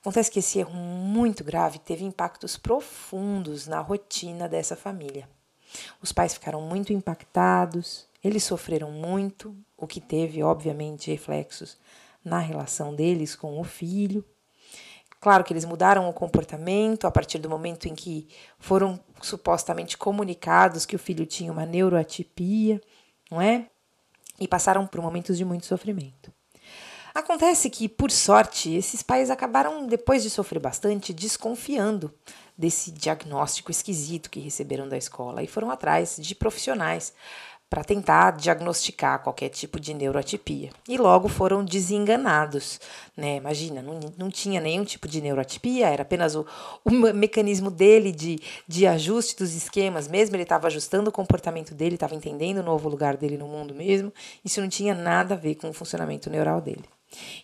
Acontece 0.00 0.30
que 0.30 0.38
esse 0.38 0.60
erro 0.60 0.74
muito 0.74 1.42
grave 1.42 1.80
teve 1.80 2.04
impactos 2.04 2.56
profundos 2.56 3.66
na 3.66 3.80
rotina 3.80 4.48
dessa 4.48 4.76
família. 4.76 5.28
Os 6.00 6.12
pais 6.12 6.34
ficaram 6.34 6.60
muito 6.60 6.92
impactados, 6.92 8.06
eles 8.22 8.44
sofreram 8.44 8.92
muito, 8.92 9.56
o 9.76 9.86
que 9.86 10.00
teve, 10.00 10.42
obviamente, 10.42 11.10
reflexos 11.10 11.76
na 12.28 12.38
relação 12.38 12.94
deles 12.94 13.34
com 13.34 13.58
o 13.58 13.64
filho. 13.64 14.24
Claro 15.20 15.42
que 15.42 15.52
eles 15.52 15.64
mudaram 15.64 16.08
o 16.08 16.12
comportamento 16.12 17.06
a 17.06 17.10
partir 17.10 17.38
do 17.38 17.50
momento 17.50 17.88
em 17.88 17.94
que 17.94 18.28
foram 18.58 19.00
supostamente 19.20 19.98
comunicados 19.98 20.86
que 20.86 20.94
o 20.94 20.98
filho 20.98 21.26
tinha 21.26 21.50
uma 21.50 21.66
neuroatipia, 21.66 22.80
não 23.30 23.42
é? 23.42 23.66
E 24.38 24.46
passaram 24.46 24.86
por 24.86 25.02
momentos 25.02 25.36
de 25.36 25.44
muito 25.44 25.66
sofrimento. 25.66 26.32
Acontece 27.12 27.68
que, 27.68 27.88
por 27.88 28.12
sorte, 28.12 28.72
esses 28.72 29.02
pais 29.02 29.28
acabaram, 29.28 29.88
depois 29.88 30.22
de 30.22 30.30
sofrer 30.30 30.60
bastante, 30.60 31.12
desconfiando 31.12 32.14
desse 32.56 32.92
diagnóstico 32.92 33.72
esquisito 33.72 34.30
que 34.30 34.38
receberam 34.38 34.88
da 34.88 34.96
escola 34.96 35.42
e 35.42 35.48
foram 35.48 35.68
atrás 35.68 36.16
de 36.16 36.34
profissionais 36.36 37.12
para 37.70 37.84
tentar 37.84 38.32
diagnosticar 38.32 39.22
qualquer 39.22 39.50
tipo 39.50 39.78
de 39.78 39.92
neuroatipia. 39.92 40.70
E 40.88 40.96
logo 40.96 41.28
foram 41.28 41.64
desenganados. 41.64 42.80
Né? 43.16 43.36
Imagina, 43.36 43.82
não, 43.82 44.00
não 44.16 44.30
tinha 44.30 44.60
nenhum 44.60 44.84
tipo 44.84 45.06
de 45.06 45.20
neuroatipia, 45.20 45.88
era 45.88 46.02
apenas 46.02 46.34
o, 46.34 46.46
o 46.84 46.90
mecanismo 46.90 47.70
dele 47.70 48.10
de, 48.10 48.40
de 48.66 48.86
ajuste 48.86 49.36
dos 49.36 49.54
esquemas 49.54 50.08
mesmo, 50.08 50.34
ele 50.34 50.44
estava 50.44 50.66
ajustando 50.66 51.10
o 51.10 51.12
comportamento 51.12 51.74
dele, 51.74 51.94
estava 51.94 52.14
entendendo 52.14 52.58
o 52.58 52.62
novo 52.62 52.88
lugar 52.88 53.16
dele 53.16 53.36
no 53.36 53.46
mundo 53.46 53.74
mesmo. 53.74 54.12
Isso 54.44 54.60
não 54.60 54.68
tinha 54.68 54.94
nada 54.94 55.34
a 55.34 55.38
ver 55.38 55.56
com 55.56 55.68
o 55.68 55.72
funcionamento 55.72 56.30
neural 56.30 56.60
dele. 56.60 56.84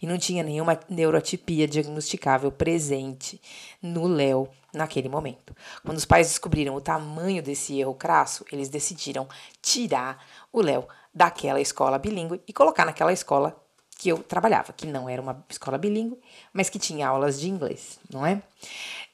E 0.00 0.06
não 0.06 0.18
tinha 0.18 0.42
nenhuma 0.42 0.78
neuroatipia 0.88 1.66
diagnosticável 1.66 2.52
presente 2.52 3.40
no 3.82 4.06
Léo 4.06 4.48
naquele 4.72 5.08
momento. 5.08 5.54
Quando 5.84 5.98
os 5.98 6.04
pais 6.04 6.28
descobriram 6.28 6.74
o 6.74 6.80
tamanho 6.80 7.42
desse 7.42 7.78
erro 7.78 7.94
crasso, 7.94 8.44
eles 8.52 8.68
decidiram 8.68 9.28
tirar 9.62 10.24
o 10.52 10.60
Léo 10.60 10.86
daquela 11.14 11.60
escola 11.60 11.98
bilíngue 11.98 12.42
e 12.46 12.52
colocar 12.52 12.84
naquela 12.84 13.12
escola 13.12 13.56
que 13.96 14.08
eu 14.08 14.18
trabalhava, 14.18 14.72
que 14.72 14.86
não 14.86 15.08
era 15.08 15.22
uma 15.22 15.44
escola 15.48 15.78
bilíngue, 15.78 16.18
mas 16.52 16.68
que 16.68 16.78
tinha 16.78 17.08
aulas 17.08 17.40
de 17.40 17.48
inglês, 17.48 17.98
não 18.10 18.26
é? 18.26 18.42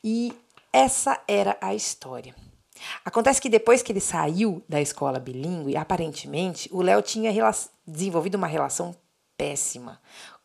E 0.03 0.35
essa 0.73 1.21
era 1.29 1.57
a 1.61 1.75
história. 1.75 2.35
Acontece 3.05 3.41
que 3.41 3.51
depois 3.51 3.83
que 3.83 3.93
ele 3.93 4.01
saiu 4.01 4.65
da 4.67 4.81
escola 4.81 5.21
bilíngue, 5.21 5.77
aparentemente 5.77 6.69
o 6.73 6.81
Léo 6.81 7.03
tinha 7.03 7.31
desenvolvido 7.87 8.37
uma 8.37 8.47
relação 8.47 8.97
péssima 9.37 10.01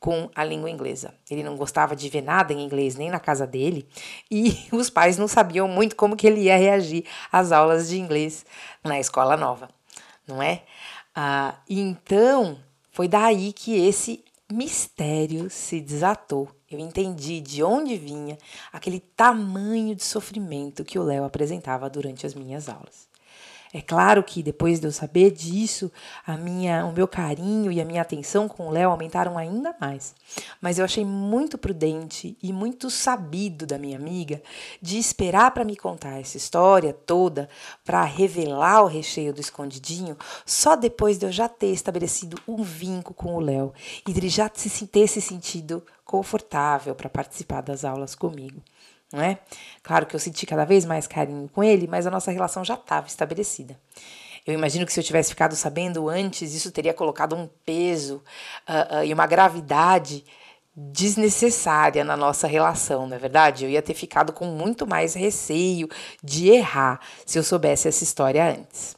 com 0.05 0.29
a 0.35 0.43
língua 0.43 0.69
inglesa. 0.69 1.15
Ele 1.27 1.41
não 1.41 1.55
gostava 1.55 1.95
de 1.95 2.07
ver 2.09 2.21
nada 2.21 2.53
em 2.53 2.63
inglês 2.63 2.95
nem 2.95 3.09
na 3.09 3.19
casa 3.19 3.47
dele 3.47 3.89
e 4.29 4.55
os 4.71 4.87
pais 4.87 5.17
não 5.17 5.27
sabiam 5.27 5.67
muito 5.67 5.95
como 5.95 6.15
que 6.15 6.27
ele 6.27 6.41
ia 6.41 6.55
reagir 6.55 7.05
às 7.31 7.51
aulas 7.51 7.89
de 7.89 7.97
inglês 7.97 8.45
na 8.83 8.99
escola 8.99 9.35
nova, 9.35 9.67
não 10.27 10.43
é? 10.43 10.61
Ah, 11.15 11.55
então 11.67 12.55
foi 12.91 13.07
daí 13.07 13.51
que 13.51 13.75
esse 13.83 14.23
mistério 14.47 15.49
se 15.49 15.81
desatou. 15.81 16.51
Eu 16.69 16.77
entendi 16.77 17.41
de 17.41 17.63
onde 17.63 17.97
vinha 17.97 18.37
aquele 18.71 18.99
tamanho 18.99 19.95
de 19.95 20.03
sofrimento 20.03 20.85
que 20.85 20.99
o 20.99 21.03
Léo 21.03 21.23
apresentava 21.23 21.89
durante 21.89 22.27
as 22.27 22.35
minhas 22.35 22.69
aulas. 22.69 23.07
É 23.75 23.81
claro 23.81 24.23
que 24.23 24.41
depois 24.41 24.79
de 24.79 24.87
eu 24.87 24.91
saber 24.93 25.31
disso, 25.31 25.91
a 26.25 26.37
minha, 26.37 26.85
o 26.85 26.93
meu 26.93 27.05
carinho 27.05 27.69
e 27.69 27.81
a 27.81 27.83
minha 27.83 28.01
atenção 28.01 28.47
com 28.47 28.69
o 28.69 28.71
Léo 28.71 28.89
aumentaram 28.89 29.37
ainda 29.37 29.75
mais. 29.81 30.15
Mas 30.61 30.79
eu 30.79 30.85
achei 30.85 31.03
muito 31.03 31.57
prudente 31.57 32.37
e 32.41 32.53
muito 32.53 32.89
sabido 32.89 33.65
da 33.65 33.77
minha 33.77 33.97
amiga 33.97 34.41
de 34.81 34.97
esperar 34.97 35.51
para 35.51 35.65
me 35.65 35.75
contar 35.75 36.21
essa 36.21 36.37
história 36.37 36.93
toda, 36.93 37.49
para 37.83 38.01
revelar 38.05 38.81
o 38.81 38.87
recheio 38.87 39.33
do 39.33 39.41
escondidinho, 39.41 40.17
só 40.45 40.77
depois 40.77 41.17
de 41.17 41.25
eu 41.25 41.31
já 41.33 41.49
ter 41.49 41.73
estabelecido 41.73 42.39
um 42.47 42.63
vínculo 42.63 43.13
com 43.13 43.35
o 43.35 43.41
Léo 43.41 43.73
e 44.07 44.13
de 44.13 44.19
ele 44.21 44.29
já 44.29 44.47
ter 44.47 45.07
se 45.09 45.19
sentido 45.19 45.83
confortável 46.05 46.95
para 46.95 47.09
participar 47.09 47.59
das 47.59 47.83
aulas 47.83 48.15
comigo 48.15 48.61
não 49.15 49.23
é? 49.23 49.39
Claro 49.81 50.05
que 50.05 50.15
eu 50.15 50.19
senti 50.19 50.45
cada 50.45 50.65
vez 50.65 50.85
mais 50.85 51.07
carinho 51.07 51.49
com 51.49 51.63
ele, 51.63 51.87
mas 51.87 52.05
a 52.05 52.11
nossa 52.11 52.31
relação 52.31 52.63
já 52.63 52.75
estava 52.75 53.07
estabelecida. 53.07 53.79
Eu 54.45 54.53
imagino 54.53 54.85
que 54.85 54.93
se 54.93 54.99
eu 54.99 55.03
tivesse 55.03 55.29
ficado 55.29 55.55
sabendo 55.55 56.07
antes, 56.07 56.53
isso 56.53 56.71
teria 56.71 56.93
colocado 56.93 57.35
um 57.35 57.49
peso 57.65 58.21
uh, 58.69 58.97
uh, 58.97 59.03
e 59.03 59.11
uma 59.11 59.25
gravidade 59.25 60.23
desnecessária 60.75 62.03
na 62.03 62.17
nossa 62.17 62.47
relação, 62.47 63.07
não 63.07 63.15
é 63.15 63.19
verdade? 63.19 63.63
Eu 63.63 63.69
ia 63.69 63.81
ter 63.81 63.93
ficado 63.93 64.33
com 64.33 64.45
muito 64.45 64.85
mais 64.85 65.13
receio 65.13 65.87
de 66.21 66.49
errar 66.49 66.99
se 67.25 67.39
eu 67.39 67.43
soubesse 67.43 67.87
essa 67.87 68.03
história 68.03 68.51
antes. 68.51 68.95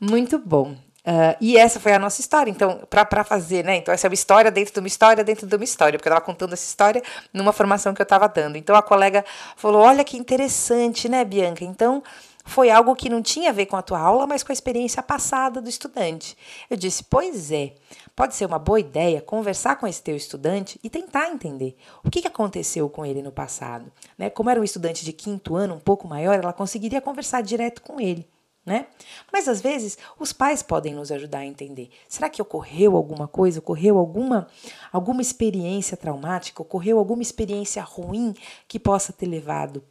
Muito 0.00 0.38
bom. 0.38 0.76
Uh, 1.06 1.36
e 1.38 1.58
essa 1.58 1.78
foi 1.78 1.92
a 1.92 1.98
nossa 1.98 2.20
história. 2.20 2.50
Então, 2.50 2.80
para 2.88 3.22
fazer, 3.24 3.62
né? 3.62 3.76
Então, 3.76 3.92
essa 3.92 4.06
é 4.06 4.08
uma 4.08 4.14
história 4.14 4.50
dentro 4.50 4.72
de 4.72 4.80
uma 4.80 4.88
história 4.88 5.22
dentro 5.22 5.46
de 5.46 5.54
uma 5.54 5.64
história, 5.64 5.98
porque 5.98 6.08
eu 6.08 6.12
estava 6.12 6.24
contando 6.24 6.54
essa 6.54 6.64
história 6.64 7.02
numa 7.32 7.52
formação 7.52 7.92
que 7.92 8.00
eu 8.00 8.04
estava 8.04 8.26
dando. 8.26 8.56
Então, 8.56 8.74
a 8.74 8.82
colega 8.82 9.22
falou: 9.54 9.82
Olha 9.82 10.02
que 10.02 10.16
interessante, 10.16 11.06
né, 11.06 11.22
Bianca? 11.22 11.62
Então, 11.62 12.02
foi 12.42 12.70
algo 12.70 12.96
que 12.96 13.10
não 13.10 13.20
tinha 13.20 13.50
a 13.50 13.52
ver 13.52 13.66
com 13.66 13.76
a 13.76 13.82
tua 13.82 13.98
aula, 13.98 14.26
mas 14.26 14.42
com 14.42 14.50
a 14.50 14.54
experiência 14.54 15.02
passada 15.02 15.60
do 15.60 15.68
estudante. 15.68 16.38
Eu 16.70 16.76
disse: 16.78 17.04
Pois 17.04 17.52
é, 17.52 17.74
pode 18.16 18.34
ser 18.34 18.46
uma 18.46 18.58
boa 18.58 18.80
ideia 18.80 19.20
conversar 19.20 19.76
com 19.76 19.86
esse 19.86 20.02
teu 20.02 20.16
estudante 20.16 20.80
e 20.82 20.88
tentar 20.88 21.28
entender 21.28 21.76
o 22.02 22.08
que 22.08 22.26
aconteceu 22.26 22.88
com 22.88 23.04
ele 23.04 23.20
no 23.20 23.30
passado. 23.30 23.92
Né? 24.16 24.30
Como 24.30 24.48
era 24.48 24.58
um 24.58 24.64
estudante 24.64 25.04
de 25.04 25.12
quinto 25.12 25.54
ano, 25.54 25.74
um 25.74 25.80
pouco 25.80 26.08
maior, 26.08 26.34
ela 26.34 26.52
conseguiria 26.54 27.02
conversar 27.02 27.42
direto 27.42 27.82
com 27.82 28.00
ele 28.00 28.26
né? 28.64 28.86
Mas 29.32 29.48
às 29.48 29.60
vezes 29.60 29.98
os 30.18 30.32
pais 30.32 30.62
podem 30.62 30.94
nos 30.94 31.12
ajudar 31.12 31.40
a 31.40 31.46
entender. 31.46 31.90
Será 32.08 32.30
que 32.30 32.40
ocorreu 32.40 32.96
alguma 32.96 33.28
coisa? 33.28 33.58
Ocorreu 33.58 33.98
alguma 33.98 34.48
alguma 34.92 35.20
experiência 35.20 35.96
traumática? 35.96 36.62
Ocorreu 36.62 36.98
alguma 36.98 37.22
experiência 37.22 37.82
ruim 37.82 38.34
que 38.66 38.78
possa 38.78 39.12
ter 39.12 39.26
levado 39.26 39.82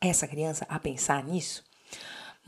essa 0.00 0.26
criança 0.26 0.66
a 0.68 0.78
pensar 0.78 1.22
nisso? 1.22 1.69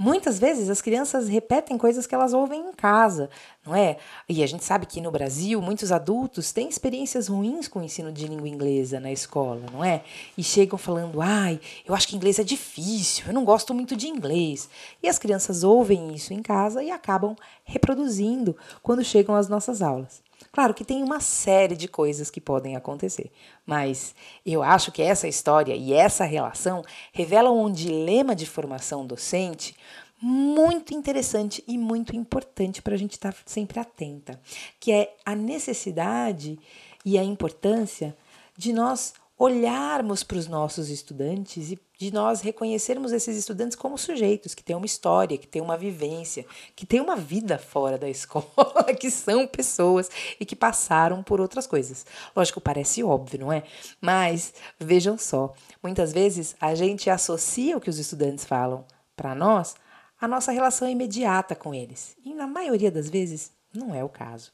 Muitas 0.03 0.37
vezes 0.37 0.69
as 0.69 0.83
crianças 0.83 1.29
repetem 1.29 1.79
coisas 1.79 2.09
que 2.09 2.15
elas 2.17 2.33
ouvem 2.33 2.61
em 2.61 2.73
casa, 2.73 3.31
não 3.65 3.73
é? 3.73 3.99
E 4.29 4.43
a 4.43 4.47
gente 4.49 4.65
sabe 4.65 4.85
que 4.85 5.01
no 5.01 5.13
Brasil 5.13 5.63
muitos 5.63 5.93
adultos 5.93 6.51
têm 6.51 6.69
experiências 6.69 7.29
ruins 7.29 7.69
com 7.69 7.79
o 7.79 7.85
ensino 7.85 8.11
de 8.11 8.27
língua 8.27 8.49
inglesa 8.49 8.99
na 8.99 9.13
escola, 9.13 9.63
não 9.73 9.85
é? 9.85 10.03
E 10.37 10.43
chegam 10.43 10.77
falando: 10.77 11.23
ai, 11.23 11.61
eu 11.87 11.95
acho 11.95 12.09
que 12.09 12.17
inglês 12.17 12.41
é 12.41 12.43
difícil, 12.43 13.27
eu 13.29 13.33
não 13.33 13.45
gosto 13.45 13.73
muito 13.73 13.95
de 13.95 14.09
inglês. 14.09 14.69
E 15.01 15.09
as 15.09 15.21
crianças 15.21 15.63
ouvem 15.63 16.13
isso 16.13 16.35
em 16.35 16.43
casa 16.43 16.83
e 16.83 16.91
acabam 16.91 17.37
reproduzindo 17.63 18.57
quando 18.83 19.05
chegam 19.05 19.37
às 19.37 19.49
nossas 19.49 19.83
aulas. 19.83 20.21
Claro 20.51 20.75
que 20.75 20.85
tem 20.85 21.03
uma 21.03 21.21
série 21.21 21.77
de 21.77 21.87
coisas 21.87 22.31
que 22.31 22.41
podem 22.41 22.77
acontecer, 22.77 23.31
mas 23.65 24.15
eu 24.45 24.63
acho 24.63 24.91
que 24.91 25.03
essa 25.03 25.29
história 25.29 25.75
e 25.75 25.93
essa 25.93 26.25
relação 26.25 26.83
revelam 27.13 27.65
um 27.65 27.71
dilema 27.71 28.35
de 28.35 28.47
formação 28.47 29.07
docente 29.07 29.77
muito 30.21 30.95
interessante 30.95 31.65
e 31.67 31.77
muito 31.77 32.15
importante 32.15 32.81
para 32.81 32.95
a 32.95 32.99
gente 32.99 33.13
estar 33.13 33.33
tá 33.33 33.39
sempre 33.45 33.81
atenta, 33.81 34.41
que 34.79 34.93
é 34.93 35.17
a 35.27 35.35
necessidade 35.35 36.59
e 37.05 37.19
a 37.19 37.25
importância 37.25 38.17
de 38.57 38.73
nós 38.73 39.15
olharmos 39.37 40.23
para 40.23 40.37
os 40.37 40.47
nossos 40.47 40.89
estudantes 40.89 41.73
e 41.73 41.77
de 42.03 42.13
nós 42.13 42.41
reconhecermos 42.41 43.13
esses 43.13 43.37
estudantes 43.37 43.77
como 43.77 43.97
sujeitos 43.97 44.57
que 44.57 44.65
têm 44.65 44.75
uma 44.75 44.87
história, 44.87 45.39
que 45.39 45.47
têm 45.47 45.63
uma 45.63 45.77
vivência, 45.77 46.45
que 46.75 46.85
têm 46.85 47.01
uma 47.01 47.15
vida 47.15 47.59
fora 47.59 47.97
da 47.97 48.09
escola, 48.11 48.93
que 48.99 49.09
são 49.09 49.47
pessoas 49.47 50.11
e 50.41 50.45
que 50.45 50.57
passaram 50.57 51.23
por 51.23 51.41
outras 51.41 51.65
coisas. 51.65 52.05
Lógico, 52.35 52.61
parece 52.61 53.05
óbvio, 53.05 53.39
não 53.39 53.53
é? 53.53 53.63
Mas 54.01 54.53
vejam 54.81 55.17
só, 55.17 55.55
muitas 55.81 56.13
vezes 56.13 56.57
a 56.61 56.75
gente 56.75 57.09
associa 57.09 57.77
o 57.77 57.81
que 57.81 57.91
os 57.91 58.01
estudantes 58.01 58.45
falam 58.45 58.85
para 59.15 59.33
nós 59.33 59.77
à 60.21 60.27
nossa 60.27 60.51
relação 60.51 60.89
imediata 60.89 61.55
com 61.55 61.73
eles. 61.73 62.17
E 62.25 62.35
na 62.35 62.49
maioria 62.49 62.91
das 62.91 63.09
vezes 63.09 63.53
não 63.73 63.95
é 63.95 64.03
o 64.03 64.09
caso. 64.09 64.51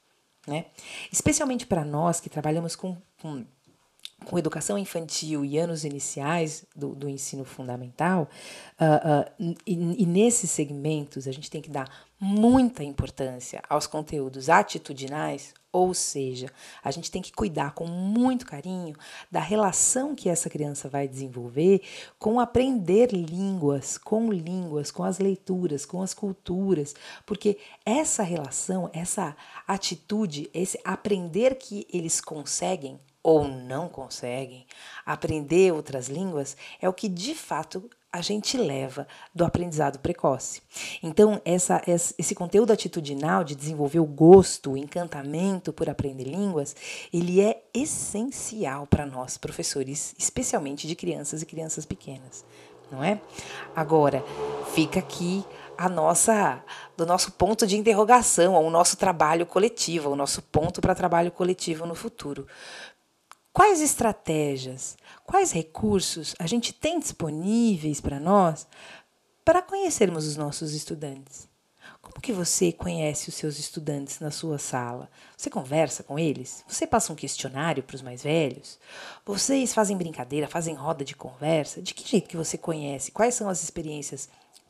Né? 0.47 0.67
Especialmente 1.11 1.65
para 1.65 1.83
nós 1.83 2.21
que 2.21 2.29
trabalhamos 2.29 2.77
com, 2.77 2.95
com 3.23 3.43
com 4.25 4.39
educação 4.39 4.77
infantil 4.77 5.45
e 5.45 5.59
anos 5.59 5.85
iniciais 5.85 6.65
do, 6.75 6.95
do 6.95 7.09
ensino 7.09 7.45
fundamental, 7.45 8.29
uh, 8.81 9.45
uh, 9.45 9.55
e, 9.67 10.03
e, 10.03 10.07
nesses 10.07 10.51
segmentos 10.51 11.29
a 11.29 11.33
gente 11.33 11.51
tem 11.51 11.63
que 11.63 11.71
dar 11.71 11.89
muita 12.21 12.83
importância 12.83 13.63
aos 13.69 13.87
conteúdos 13.87 14.49
atitudinais, 14.49 15.55
ou 15.73 15.95
seja, 15.95 16.51
a 16.83 16.91
gente 16.91 17.11
tem 17.11 17.23
que 17.23 17.33
cuidar 17.33 17.75
com 17.75 17.87
muito 17.87 18.45
carinho 18.45 18.97
da 19.31 19.39
relação 19.39 20.17
que 20.17 20.29
essa 20.29 20.51
criança 20.51 20.89
vai 20.89 21.07
desenvolver 21.07 21.81
com 22.19 22.41
aprender 22.41 23.13
línguas, 23.13 23.97
com 23.97 24.33
línguas, 24.33 24.91
com 24.91 25.05
as 25.05 25.19
leituras, 25.19 25.87
com 25.87 26.03
as 26.03 26.13
culturas, 26.13 26.95
porque 27.25 27.59
essa 27.85 28.25
relação, 28.25 28.91
essa 28.93 29.37
atitude, 29.67 30.51
esse 30.53 30.79
aprender 30.85 31.55
que 31.55 31.87
eles 31.93 32.21
conseguem 32.21 32.99
ou 33.23 33.47
não 33.47 33.89
conseguem 33.89 34.67
aprender 35.05 35.73
outras 35.73 36.09
línguas 36.09 36.57
é 36.81 36.89
o 36.89 36.93
que 36.93 37.09
de 37.09 37.35
fato 37.35 37.91
a 38.11 38.23
gente 38.23 38.57
leva 38.57 39.07
do 39.35 39.45
aprendizado 39.45 39.99
precoce. 39.99 40.63
Então, 41.03 41.41
essa, 41.45 41.83
esse 41.87 42.35
conteúdo 42.35 42.73
atitudinal 42.73 43.45
de 43.45 43.55
desenvolver 43.55 44.01
o 44.01 44.07
gosto, 44.07 44.73
o 44.73 44.77
encantamento 44.77 45.73
por 45.75 45.91
aprender 45.91 46.25
línguas, 46.25 46.75
ele 47.13 47.41
é 47.41 47.63
essencial 47.75 48.87
para 48.87 49.05
nós, 49.05 49.37
professores, 49.37 50.15
especialmente 50.19 50.87
de 50.87 50.97
crianças 50.97 51.43
e 51.43 51.47
crianças 51.47 51.85
pequenas, 51.85 52.47
não 52.91 53.05
é? 53.05 53.21
Agora, 53.77 54.25
fica 54.73 55.01
aqui 55.01 55.45
a 55.77 55.89
nossa 55.89 56.65
do 56.97 57.07
nosso 57.07 57.31
ponto 57.33 57.67
de 57.67 57.77
interrogação, 57.77 58.55
o 58.55 58.71
nosso 58.71 58.97
trabalho 58.97 59.47
coletivo, 59.47 60.11
o 60.11 60.17
nosso 60.17 60.43
ponto 60.43 60.81
para 60.81 60.95
trabalho 60.95 61.31
coletivo 61.31 61.87
no 61.87 61.95
futuro. 61.95 62.47
Quais 63.59 63.81
estratégias, 63.81 64.97
quais 65.27 65.51
recursos 65.51 66.33
a 66.39 66.47
gente 66.47 66.73
tem 66.73 67.01
disponíveis 67.01 68.01
para 68.01 68.21
nós 68.21 68.69
para 69.45 69.61
conhecermos 69.61 70.29
os 70.29 70.37
nossos 70.37 70.73
estudantes? 70.73 71.49
Como 72.01 72.21
que 72.21 72.33
você 72.33 72.71
conhece 72.71 73.29
os 73.29 73.35
seus 73.35 73.59
estudantes 73.59 74.21
na 74.21 74.31
sua 74.31 74.59
sala? 74.59 75.11
Você 75.37 75.51
conversa 75.51 76.05
com 76.05 76.17
eles? 76.17 76.65
Você 76.69 76.87
passa 76.87 77.13
um 77.13 77.17
questionário 77.17 77.83
para 77.83 77.97
os 77.97 78.01
mais 78.01 78.23
velhos? 78.23 78.79
Vocês 79.27 79.75
fazem 79.75 79.97
brincadeira, 79.97 80.47
fazem 80.47 80.77
roda 80.77 81.05
de 81.05 81.17
conversa? 81.17 81.83
De 81.83 81.95
que 81.95 82.09
jeito 82.09 82.29
que 82.29 82.37
você 82.37 82.57
conhece? 82.57 83.11
Quais 83.11 83.35
são 83.35 83.49
as 83.49 83.65
experiências 83.65 84.29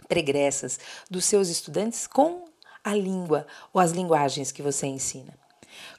pregressas 0.09 0.81
dos 1.11 1.27
seus 1.27 1.51
estudantes 1.51 2.07
com 2.07 2.47
a 2.83 2.95
língua 2.95 3.47
ou 3.71 3.83
as 3.83 3.91
linguagens 3.91 4.51
que 4.51 4.63
você 4.63 4.87
ensina? 4.87 5.35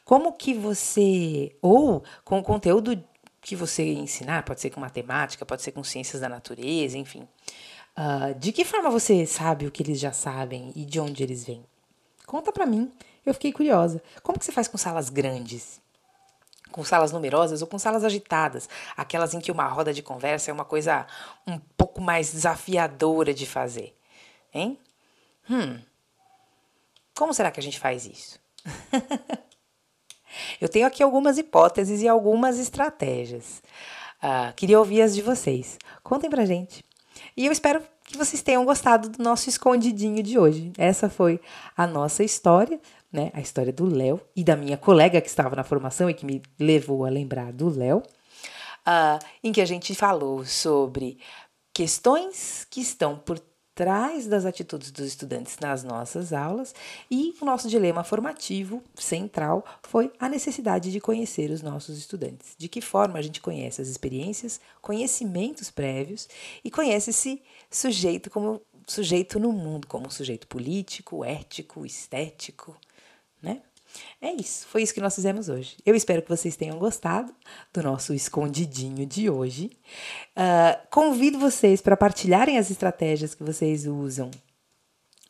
Como 0.04 0.34
que 0.34 0.54
você, 0.54 1.56
ou 1.62 2.04
com 2.24 2.40
o 2.40 2.44
conteúdo 2.44 3.02
que 3.42 3.56
você 3.56 3.94
ensinar, 3.94 4.44
pode 4.44 4.62
ser 4.62 4.70
com 4.70 4.80
matemática, 4.80 5.46
pode 5.46 5.62
ser 5.62 5.72
com 5.72 5.84
ciências 5.84 6.22
da 6.22 6.30
natureza, 6.30 6.98
enfim. 6.98 7.28
Uh, 7.98 8.34
de 8.40 8.52
que 8.52 8.64
forma 8.64 8.90
você 8.90 9.26
sabe 9.26 9.66
o 9.66 9.72
que 9.72 9.84
eles 9.84 10.00
já 10.00 10.12
sabem 10.12 10.72
e 10.76 10.86
de 10.86 11.00
onde 11.00 11.24
eles 11.24 11.46
vêm? 11.46 11.66
Conta 12.26 12.52
para 12.52 12.66
mim, 12.66 12.92
eu 13.26 13.34
fiquei 13.34 13.52
curiosa. 13.52 14.02
Como 14.24 14.38
que 14.38 14.46
você 14.46 14.52
faz 14.52 14.68
com 14.68 14.78
salas 14.78 15.10
grandes? 15.10 15.82
Com 16.72 16.84
salas 16.84 17.12
numerosas 17.12 17.62
ou 17.62 17.68
com 17.68 17.80
salas 17.80 18.04
agitadas? 18.04 18.70
Aquelas 18.96 19.34
em 19.34 19.40
que 19.40 19.52
uma 19.52 19.68
roda 19.68 19.92
de 19.92 20.04
conversa 20.04 20.52
é 20.52 20.54
uma 20.54 20.66
coisa 20.66 21.08
um 21.48 21.60
pouco 21.76 22.00
mais 22.00 22.32
desafiadora 22.32 23.34
de 23.34 23.46
fazer. 23.46 23.96
Hein? 24.54 24.78
Hum. 25.50 25.80
Como 27.16 27.34
será 27.34 27.52
que 27.52 27.60
a 27.60 27.64
gente 27.64 27.80
faz 27.80 28.06
isso? 28.06 28.40
Eu 30.60 30.70
tenho 30.70 30.86
aqui 30.86 31.02
algumas 31.04 31.38
hipóteses 31.38 32.02
e 32.02 32.08
algumas 32.08 32.60
estratégias. 32.60 33.62
Uh, 34.24 34.54
queria 34.56 34.80
ouvir 34.80 35.02
as 35.02 35.16
de 35.16 35.22
vocês. 35.22 35.78
Contem 36.04 36.30
pra 36.30 36.46
gente. 36.46 36.84
E 37.36 37.46
eu 37.46 37.52
espero 37.52 37.82
que 38.04 38.18
vocês 38.18 38.42
tenham 38.42 38.66
gostado 38.66 39.10
do 39.10 39.24
nosso 39.24 39.50
escondidinho 39.50 40.22
de 40.24 40.38
hoje. 40.38 40.72
Essa 40.78 41.10
foi 41.10 41.40
a 41.78 41.86
nossa 41.86 42.24
história, 42.24 42.80
né? 43.12 43.32
A 43.34 43.40
história 43.40 43.72
do 43.72 43.86
Léo 43.86 44.20
e 44.36 44.44
da 44.44 44.56
minha 44.56 44.78
colega 44.78 45.22
que 45.22 45.28
estava 45.28 45.56
na 45.56 45.64
formação 45.64 46.10
e 46.10 46.14
que 46.14 46.26
me 46.26 46.42
levou 46.60 47.06
a 47.06 47.10
lembrar 47.10 47.54
do 47.54 47.70
Léo, 47.70 48.00
uh, 48.00 49.26
em 49.44 49.52
que 49.52 49.62
a 49.62 49.66
gente 49.66 49.94
falou 49.94 50.46
sobre 50.46 51.20
questões 51.74 52.66
que 52.70 52.82
estão 52.82 53.18
por 53.18 53.40
trás 53.80 54.28
das 54.28 54.46
atitudes 54.46 54.92
dos 54.92 55.08
estudantes 55.08 55.58
nas 55.58 55.86
nossas 55.86 56.34
aulas 56.34 56.76
e 57.10 57.34
o 57.40 57.46
nosso 57.46 57.70
dilema 57.70 58.04
formativo 58.04 58.84
central 58.94 59.64
foi 59.84 60.12
a 60.20 60.28
necessidade 60.28 60.92
de 60.92 61.00
conhecer 61.00 61.50
os 61.50 61.62
nossos 61.62 61.98
estudantes. 61.98 62.56
De 62.58 62.68
que 62.68 62.82
forma 62.82 63.18
a 63.18 63.22
gente 63.22 63.40
conhece 63.40 63.82
as 63.82 63.88
experiências, 63.88 64.60
conhecimentos 64.82 65.72
prévios 65.72 66.28
e 66.62 66.70
conhece 66.70 67.12
esse 67.12 67.42
sujeito 67.72 68.30
como 68.30 68.62
sujeito 68.86 69.40
no 69.40 69.54
mundo, 69.54 69.88
como 69.88 70.12
sujeito 70.12 70.46
político, 70.46 71.24
ético, 71.24 71.86
estético, 71.86 72.76
né? 73.42 73.62
É 74.22 74.32
isso, 74.34 74.68
foi 74.68 74.84
isso 74.84 74.94
que 74.94 75.02
nós 75.02 75.16
fizemos 75.16 75.50
hoje. 75.50 75.78
Eu 75.86 75.96
espero 75.96 76.22
que 76.22 76.30
vocês 76.30 76.56
tenham 76.56 76.78
gostado 76.78 77.34
do 77.74 77.82
nosso 77.82 78.14
escondidinho 78.14 79.06
de 79.06 79.30
hoje. 79.30 79.72
Uh, 80.36 80.78
convido 80.92 81.40
vocês 81.40 81.82
para 81.82 81.96
partilharem 81.96 82.58
as 82.58 82.70
estratégias 82.70 83.34
que 83.34 83.44
vocês 83.44 83.86
usam 83.86 84.30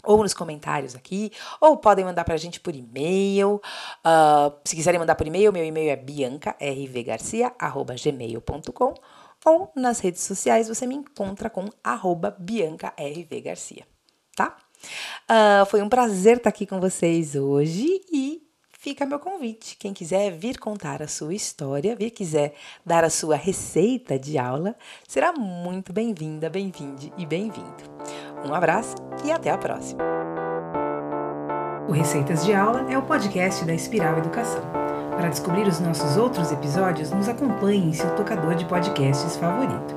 ou 0.03 0.23
nos 0.23 0.33
comentários 0.33 0.95
aqui, 0.95 1.31
ou 1.59 1.77
podem 1.77 2.05
mandar 2.05 2.23
para 2.23 2.33
a 2.33 2.37
gente 2.37 2.59
por 2.59 2.73
e-mail. 2.73 3.61
Uh, 3.99 4.51
se 4.63 4.75
quiserem 4.75 4.99
mandar 4.99 5.13
por 5.15 5.27
e-mail, 5.27 5.53
meu 5.53 5.63
e-mail 5.63 5.91
é 5.91 5.95
biancarvgarcia.gmail.com 5.95 8.93
ou 9.45 9.71
nas 9.75 9.99
redes 9.99 10.21
sociais 10.21 10.67
você 10.67 10.85
me 10.85 10.95
encontra 10.95 11.49
com 11.49 11.69
arroba 11.83 12.35
biancarvgarcia, 12.37 13.87
tá? 14.35 14.57
Uh, 15.29 15.65
foi 15.65 15.81
um 15.81 15.89
prazer 15.89 16.37
estar 16.37 16.49
aqui 16.49 16.65
com 16.65 16.79
vocês 16.79 17.35
hoje 17.35 18.01
e 18.11 18.48
fica 18.79 19.05
meu 19.05 19.19
convite. 19.19 19.75
Quem 19.77 19.93
quiser 19.93 20.31
vir 20.31 20.57
contar 20.57 21.03
a 21.03 21.07
sua 21.07 21.33
história, 21.33 21.95
vir 21.95 22.11
quiser 22.11 22.53
dar 22.83 23.03
a 23.03 23.09
sua 23.09 23.35
receita 23.35 24.17
de 24.17 24.37
aula, 24.37 24.75
será 25.07 25.33
muito 25.33 25.93
bem-vinda, 25.93 26.49
bem-vinde 26.49 27.13
e 27.17 27.25
bem-vindo. 27.25 27.83
Um 28.43 28.53
abraço 28.53 28.95
e 29.23 29.31
até 29.31 29.51
a 29.51 29.57
próxima. 29.57 30.01
O 31.87 31.91
Receitas 31.91 32.45
de 32.45 32.53
Aula 32.53 32.89
é 32.89 32.97
o 32.97 33.01
podcast 33.01 33.65
da 33.65 33.73
Espiral 33.73 34.17
Educação. 34.17 34.61
Para 35.11 35.27
descobrir 35.27 35.67
os 35.67 35.81
nossos 35.81 36.15
outros 36.15 36.51
episódios, 36.51 37.11
nos 37.11 37.27
acompanhe 37.27 37.89
em 37.89 37.93
seu 37.93 38.15
tocador 38.15 38.55
de 38.55 38.63
podcasts 38.65 39.35
favorito. 39.35 39.95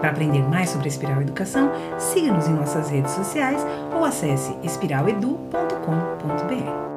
Para 0.00 0.10
aprender 0.10 0.42
mais 0.48 0.70
sobre 0.70 0.86
a 0.86 0.88
Espiral 0.88 1.22
Educação, 1.22 1.70
siga-nos 1.98 2.48
em 2.48 2.54
nossas 2.54 2.90
redes 2.90 3.12
sociais 3.12 3.60
ou 3.94 4.04
acesse 4.04 4.56
espiraledu.com 4.64 6.93